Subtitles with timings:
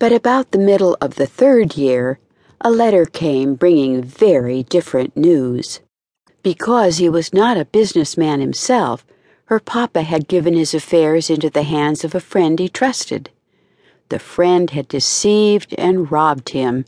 [0.00, 2.20] But about the middle of the third year,
[2.60, 5.80] a letter came bringing very different news.
[6.44, 9.04] Because he was not a businessman himself,
[9.46, 13.30] her papa had given his affairs into the hands of a friend he trusted.
[14.08, 16.84] The friend had deceived and robbed him.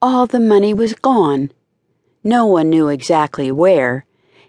[0.00, 1.50] All the money was gone.
[2.24, 4.06] No one knew exactly where,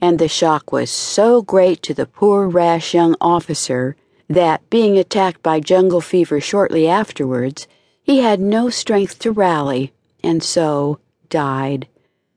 [0.00, 3.96] and the shock was so great to the poor, rash young officer
[4.28, 7.68] that, being attacked by jungle fever shortly afterwards,
[8.02, 9.92] he had no strength to rally,
[10.24, 10.98] and so
[11.28, 11.86] died,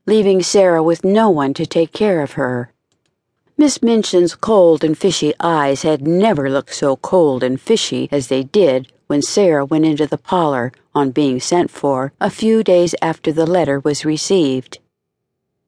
[0.06, 2.72] leaving Sara with no one to take care of her.
[3.58, 8.44] Miss Minchin's cold and fishy eyes had never looked so cold and fishy as they
[8.44, 13.32] did when Sara went into the parlor on being sent for a few days after
[13.32, 14.78] the letter was received.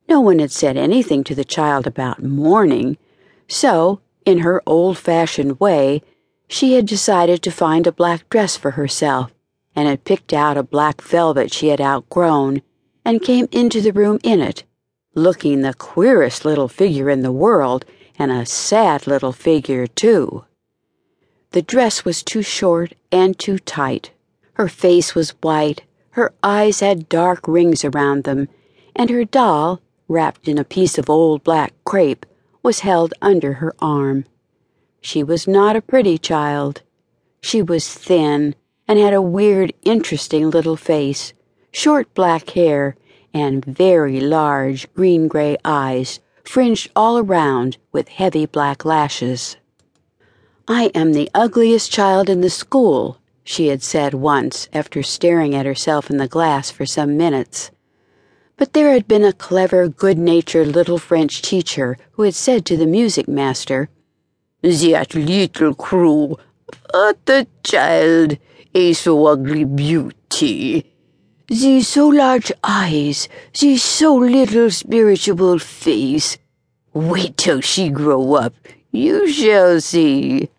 [0.09, 2.99] No one had said anything to the child about mourning,
[3.49, 6.03] so, in her old fashioned way,
[6.49, 9.33] she had decided to find a black dress for herself
[9.79, 12.61] and had picked out a black velvet she had outgrown,
[13.05, 14.65] and came into the room in it,
[15.15, 17.85] looking the queerest little figure in the world,
[18.19, 20.45] and a sad little figure, too.
[21.53, 24.11] The dress was too short and too tight.
[24.55, 28.49] Her face was white, her eyes had dark rings around them,
[28.97, 32.27] and her doll, wrapped in a piece of old black crepe,
[32.65, 34.25] was held under her arm.
[35.01, 36.83] She was not a pretty child.
[37.41, 38.57] She was thin
[38.89, 41.35] and had a weird, interesting little face,
[41.71, 42.97] short black hair,
[43.35, 49.59] and very large green gray eyes, fringed all around with heavy black lashes.
[50.67, 55.67] I am the ugliest child in the school, she had said once after staring at
[55.67, 57.71] herself in the glass for some minutes.
[58.57, 62.77] But there had been a clever, good natured little French teacher who had said to
[62.77, 63.89] the music master,
[64.63, 66.37] That little Crewe,
[66.93, 68.37] but the child
[68.75, 70.93] a so ugly beauty.
[71.49, 76.37] The so large eyes, the so little spiritual face.
[76.93, 78.55] Wait till she grow up,
[78.91, 80.51] you shall see.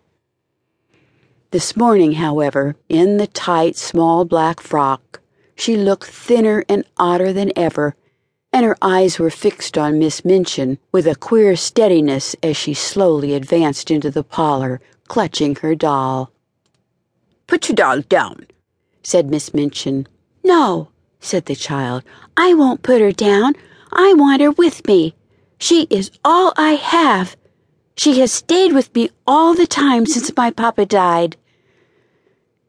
[1.52, 5.20] This morning, however, in the tight, small black frock,
[5.54, 7.94] she looked thinner and odder than ever,
[8.52, 13.34] and her eyes were fixed on Miss Minchin with a queer steadiness as she slowly
[13.34, 16.32] advanced into the parlor, clutching her doll.
[17.50, 18.46] Put your doll down,
[19.02, 20.06] said Miss Minchin.
[20.44, 22.04] No, said the child.
[22.36, 23.54] I won't put her down.
[23.92, 25.16] I want her with me.
[25.58, 27.36] She is all I have.
[27.96, 31.36] She has stayed with me all the time since my papa died.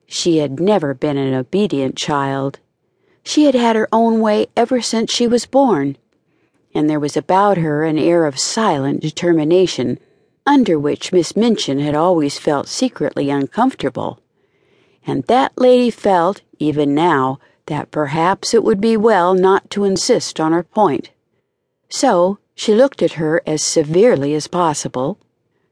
[0.07, 2.57] She had never been an obedient child.
[3.21, 5.95] She had had her own way ever since she was born,
[6.73, 9.99] and there was about her an air of silent determination
[10.47, 14.20] under which Miss Minchin had always felt secretly uncomfortable
[15.05, 20.39] and that lady felt, even now, that perhaps it would be well not to insist
[20.39, 21.09] on her point.
[21.89, 25.17] So she looked at her as severely as possible.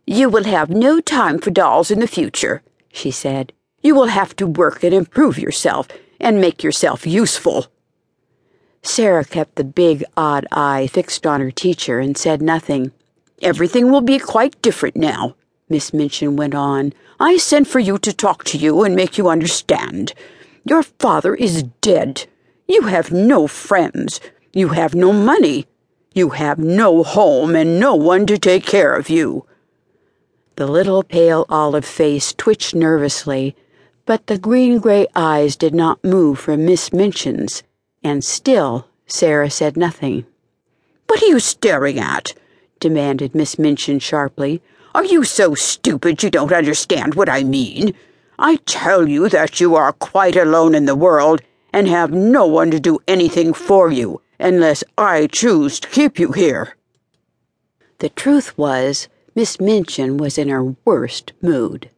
[0.06, 3.54] You will have no time for dolls in the future, she said.
[3.82, 5.88] You will have to work and improve yourself
[6.20, 7.68] and make yourself useful.
[8.82, 12.92] Sara kept the big, odd eye fixed on her teacher and said nothing.
[13.42, 15.36] Everything will be quite different now,
[15.70, 16.94] Miss Minchin went on.
[17.20, 20.14] I sent for you to talk to you and make you understand.
[20.66, 22.26] Your father is dead.
[22.68, 24.20] You have no friends.
[24.52, 25.68] You have no money.
[26.14, 29.46] You have no home and no one to take care of you.
[30.56, 33.56] The little pale olive face twitched nervously,
[34.06, 37.64] but the green gray eyes did not move from Miss Minchin's,
[38.04, 40.26] and still Sara said nothing.
[41.08, 42.34] What are you staring at?
[42.80, 44.62] demanded Miss Minchin sharply.
[44.96, 47.94] Are you so stupid you don't understand what I mean?
[48.40, 51.42] I tell you that you are quite alone in the world
[51.72, 56.32] and have no one to do anything for you unless I choose to keep you
[56.32, 56.76] here.
[58.00, 61.92] The truth was, Miss Minchin was in her worst mood.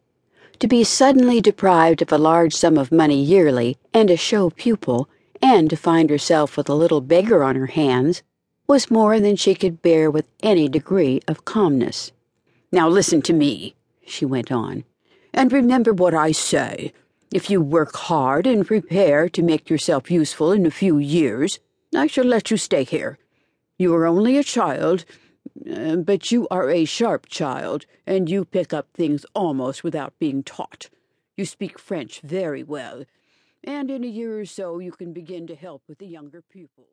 [0.59, 5.07] To be suddenly deprived of a large sum of money yearly and a show pupil,
[5.41, 8.21] and to find herself with a little beggar on her hands,
[8.67, 12.11] was more than she could bear with any degree of calmness.
[12.73, 13.75] Now listen to me,
[14.05, 14.85] she went on,
[15.33, 16.93] and remember what I say.
[17.33, 21.59] If you work hard and prepare to make yourself useful in a few years,
[21.93, 23.17] I shall let you stay here.
[23.77, 25.03] You are only a child,
[25.69, 30.41] uh, but you are a sharp child, and you pick up things almost without being
[30.41, 30.89] taught.
[31.35, 33.03] You speak French very well,
[33.65, 36.87] and in a year or so you can begin to help with the younger pupils.